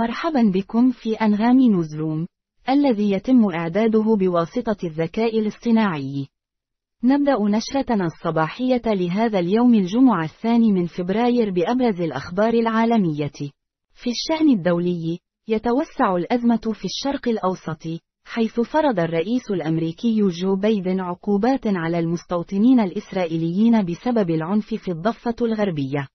مرحبا 0.00 0.42
بكم 0.54 0.90
في 0.90 1.14
أنغام 1.14 1.60
نوزروم، 1.60 2.26
الذي 2.68 3.10
يتم 3.10 3.44
إعداده 3.54 4.16
بواسطة 4.16 4.76
الذكاء 4.84 5.38
الاصطناعي. 5.38 6.28
نبدأ 7.04 7.36
نشرتنا 7.40 8.04
الصباحية 8.04 8.82
لهذا 8.86 9.38
اليوم 9.38 9.74
الجمعة 9.74 10.24
الثاني 10.24 10.72
من 10.72 10.86
فبراير 10.86 11.50
بأبرز 11.50 12.00
الأخبار 12.00 12.54
العالمية. 12.54 13.32
في 13.94 14.10
الشأن 14.10 14.50
الدولي، 14.50 15.18
يتوسع 15.48 16.16
الأزمة 16.16 16.72
في 16.72 16.84
الشرق 16.84 17.28
الأوسط، 17.28 18.02
حيث 18.24 18.60
فرض 18.60 19.00
الرئيس 19.00 19.50
الأمريكي 19.50 20.28
جو 20.28 20.56
بايدن 20.56 21.00
عقوبات 21.00 21.66
على 21.66 21.98
المستوطنين 21.98 22.80
الإسرائيليين 22.80 23.84
بسبب 23.84 24.30
العنف 24.30 24.74
في 24.74 24.90
الضفة 24.90 25.36
الغربية. 25.42 26.08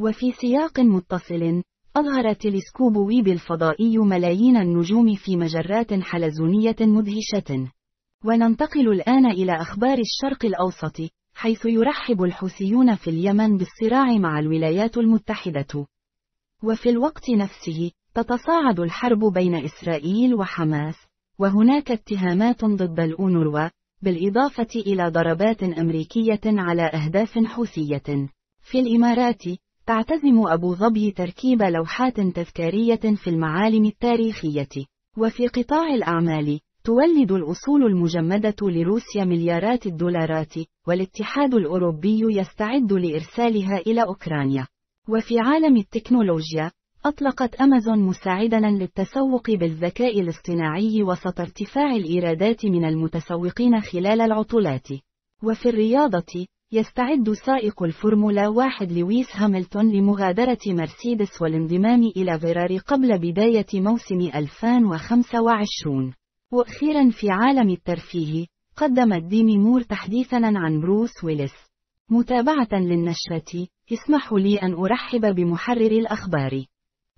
وفي 0.00 0.32
سياق 0.32 0.80
متصل، 0.80 1.62
أظهر 1.96 2.32
تلسكوب 2.32 2.96
ويب 2.96 3.28
الفضائي 3.28 3.98
ملايين 3.98 4.56
النجوم 4.56 5.14
في 5.14 5.36
مجرات 5.36 5.94
حلزونية 5.94 6.76
مدهشة. 6.80 7.72
وننتقل 8.24 8.88
الآن 8.92 9.26
إلى 9.26 9.52
أخبار 9.52 9.98
الشرق 9.98 10.44
الأوسط، 10.44 10.96
حيث 11.34 11.66
يرحب 11.66 12.22
الحوثيون 12.22 12.94
في 12.94 13.10
اليمن 13.10 13.56
بالصراع 13.56 14.18
مع 14.18 14.38
الولايات 14.38 14.98
المتحدة. 14.98 15.86
وفي 16.64 16.90
الوقت 16.90 17.30
نفسه، 17.30 17.90
تتصاعد 18.14 18.80
الحرب 18.80 19.32
بين 19.32 19.54
إسرائيل 19.54 20.34
وحماس، 20.34 20.96
وهناك 21.38 21.90
اتهامات 21.90 22.64
ضد 22.64 23.00
الأونروا، 23.00 23.68
بالإضافة 24.02 24.80
إلى 24.86 25.08
ضربات 25.08 25.62
أمريكية 25.62 26.40
على 26.44 26.82
أهداف 26.82 27.38
حوثية. 27.38 28.28
في 28.62 28.80
الإمارات، 28.80 29.42
تعتزم 29.86 30.46
أبو 30.46 30.74
ظبي 30.74 31.10
تركيب 31.10 31.62
لوحات 31.62 32.20
تذكارية 32.20 33.00
في 33.16 33.30
المعالم 33.30 33.84
التاريخية. 33.84 34.86
وفي 35.18 35.46
قطاع 35.46 35.94
الأعمال، 35.94 36.60
تولد 36.84 37.32
الأصول 37.32 37.86
المجمدة 37.86 38.56
لروسيا 38.62 39.24
مليارات 39.24 39.86
الدولارات، 39.86 40.54
والاتحاد 40.88 41.54
الأوروبي 41.54 42.38
يستعد 42.38 42.92
لإرسالها 42.92 43.78
إلى 43.86 44.02
أوكرانيا. 44.02 44.66
وفي 45.08 45.38
عالم 45.38 45.76
التكنولوجيا، 45.76 46.70
أطلقت 47.04 47.54
أمازون 47.54 47.98
مساعدا 47.98 48.60
للتسوق 48.60 49.50
بالذكاء 49.50 50.20
الاصطناعي 50.20 51.02
وسط 51.02 51.40
ارتفاع 51.40 51.96
الإيرادات 51.96 52.66
من 52.66 52.84
المتسوقين 52.84 53.80
خلال 53.80 54.20
العطلات. 54.20 54.88
وفي 55.42 55.68
الرياضة، 55.68 56.46
يستعد 56.74 57.32
سائق 57.32 57.82
الفورمولا 57.82 58.48
واحد 58.48 58.92
لويس 58.92 59.26
هاملتون 59.36 59.92
لمغادرة 59.92 60.58
مرسيدس 60.66 61.42
والانضمام 61.42 62.02
إلى 62.16 62.38
فيراري 62.40 62.78
قبل 62.78 63.18
بداية 63.18 63.66
موسم 63.74 64.20
2025. 64.34 66.14
وأخيرا 66.52 67.10
في 67.10 67.30
عالم 67.30 67.70
الترفيه، 67.70 68.46
قدمت 68.76 69.22
ديمي 69.22 69.58
مور 69.58 69.82
تحديثا 69.82 70.36
عن 70.36 70.80
بروس 70.80 71.24
ويلس. 71.24 71.54
متابعة 72.10 72.68
للنشرة، 72.72 73.66
اسمحوا 73.92 74.38
لي 74.38 74.56
أن 74.56 74.72
أرحب 74.72 75.34
بمحرر 75.34 75.90
الأخبار. 75.90 76.64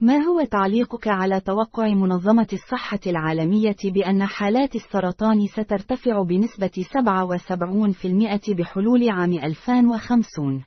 ما 0.01 0.17
هو 0.17 0.45
تعليقك 0.45 1.09
على 1.09 1.41
توقع 1.41 1.89
منظمة 1.89 2.47
الصحة 2.53 3.01
العالمية 3.07 3.77
بأن 3.85 4.27
حالات 4.27 4.75
السرطان 4.75 5.47
سترتفع 5.47 6.23
بنسبة 6.23 6.71
77% 6.71 8.55
بحلول 8.55 9.11
عام 9.11 9.39
2050؟ 9.39 10.65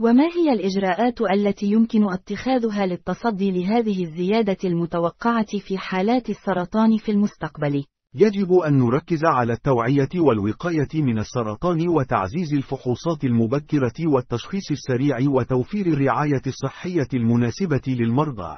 وما 0.00 0.24
هي 0.24 0.52
الإجراءات 0.52 1.20
التي 1.20 1.66
يمكن 1.66 2.12
اتخاذها 2.12 2.86
للتصدي 2.86 3.50
لهذه 3.50 4.04
الزيادة 4.04 4.58
المتوقعة 4.64 5.58
في 5.58 5.78
حالات 5.78 6.30
السرطان 6.30 6.96
في 6.96 7.12
المستقبل؟ 7.12 7.84
يجب 8.14 8.52
أن 8.52 8.78
نركز 8.78 9.24
على 9.24 9.52
التوعية 9.52 10.08
والوقاية 10.14 10.88
من 10.94 11.18
السرطان 11.18 11.88
وتعزيز 11.88 12.54
الفحوصات 12.54 13.24
المبكرة 13.24 13.92
والتشخيص 14.06 14.70
السريع 14.70 15.16
وتوفير 15.30 15.86
الرعاية 15.86 16.42
الصحية 16.46 17.08
المناسبة 17.14 17.82
للمرضى. 17.86 18.56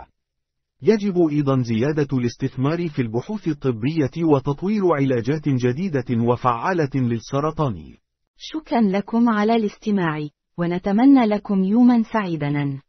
يجب 0.82 1.14
أيضا 1.30 1.62
زيادة 1.62 2.18
الاستثمار 2.18 2.88
في 2.88 3.02
البحوث 3.02 3.48
الطبية 3.48 4.24
وتطوير 4.24 4.82
علاجات 4.92 5.48
جديدة 5.48 6.24
وفعالة 6.28 6.90
للسرطان. 6.94 7.94
شكرا 8.36 8.80
لكم 8.80 9.28
على 9.28 9.56
الاستماع، 9.56 10.28
ونتمنى 10.58 11.26
لكم 11.26 11.64
يوما 11.64 12.02
سعيدا. 12.02 12.80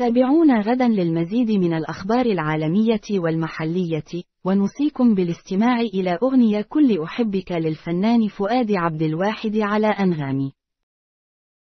تابعونا 0.00 0.60
غدا 0.60 0.88
للمزيد 0.88 1.50
من 1.50 1.74
الأخبار 1.74 2.26
العالمية 2.26 3.00
والمحلية، 3.10 4.22
ونوصيكم 4.44 5.14
بالاستماع 5.14 5.80
إلى 5.80 6.18
أغنية 6.22 6.62
كل 6.62 7.02
أحبك 7.02 7.52
للفنان 7.52 8.28
فؤاد 8.28 8.72
عبد 8.72 9.02
الواحد 9.02 9.56
على 9.56 9.86
أنغامي. 9.86 10.52